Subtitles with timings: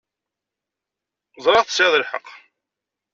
[1.43, 2.27] Ẓriɣ tesεiḍ lḥeqq.